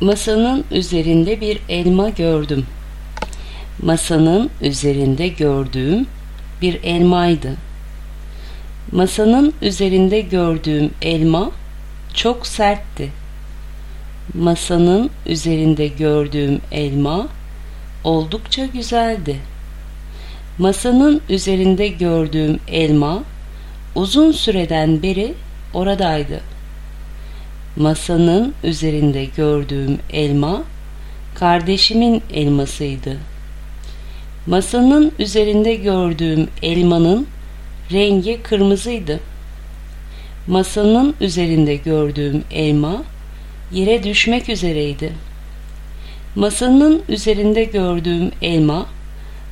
[0.00, 2.66] Masanın üzerinde bir elma gördüm.
[3.82, 6.06] Masanın üzerinde gördüğüm
[6.62, 7.54] bir elmaydı.
[8.92, 11.50] Masanın üzerinde gördüğüm elma
[12.14, 13.10] çok sertti.
[14.34, 17.28] Masanın üzerinde gördüğüm elma
[18.04, 19.36] oldukça güzeldi.
[20.58, 23.22] Masanın üzerinde gördüğüm elma
[23.94, 25.34] uzun süreden beri
[25.74, 26.55] oradaydı.
[27.76, 30.62] Masanın üzerinde gördüğüm elma
[31.34, 33.16] kardeşimin elmasıydı.
[34.46, 37.26] Masanın üzerinde gördüğüm elmanın
[37.92, 39.20] rengi kırmızıydı.
[40.46, 43.02] Masanın üzerinde gördüğüm elma
[43.72, 45.12] yere düşmek üzereydi.
[46.34, 48.86] Masanın üzerinde gördüğüm elma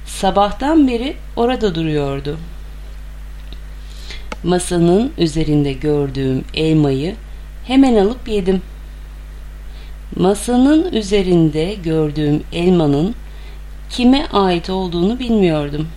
[0.07, 2.39] sabahtan beri orada duruyordu.
[4.45, 7.15] Masanın üzerinde gördüğüm elmayı
[7.67, 8.63] hemen alıp yedim.
[10.17, 13.15] Masanın üzerinde gördüğüm elmanın
[13.91, 15.89] kime ait olduğunu bilmiyordum.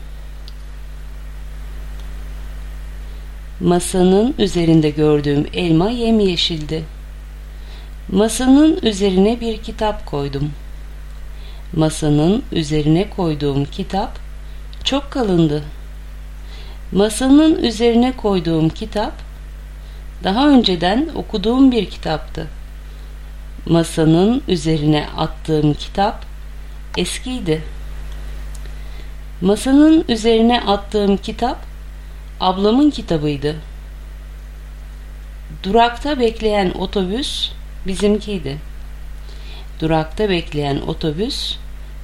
[3.60, 6.84] Masanın üzerinde gördüğüm elma yemyeşildi.
[8.12, 10.52] Masanın üzerine bir kitap koydum.
[11.76, 14.20] Masanın üzerine koyduğum kitap
[14.84, 15.64] çok kalındı.
[16.92, 19.27] Masanın üzerine koyduğum kitap
[20.24, 22.48] daha önceden okuduğum bir kitaptı.
[23.66, 26.26] Masanın üzerine attığım kitap
[26.98, 27.64] eskiydi.
[29.42, 31.58] Masanın üzerine attığım kitap
[32.40, 33.56] ablamın kitabıydı.
[35.64, 37.52] Durakta bekleyen otobüs
[37.88, 38.58] bizimkiydi.
[39.82, 41.56] Durakta bekleyen otobüs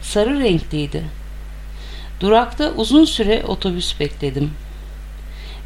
[0.02, 1.04] sarı renkliydi.
[2.20, 4.52] Durakta uzun süre otobüs bekledim.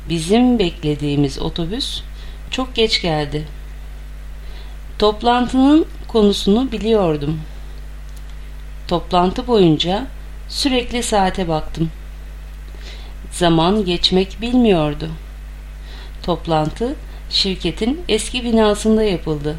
[0.09, 2.01] Bizim beklediğimiz otobüs
[2.51, 3.47] çok geç geldi.
[4.99, 7.41] Toplantının konusunu biliyordum.
[8.87, 10.07] Toplantı boyunca
[10.49, 11.91] sürekli saate baktım.
[13.31, 15.09] Zaman geçmek bilmiyordu.
[16.23, 16.95] Toplantı
[17.29, 19.55] şirketin eski binasında yapıldı.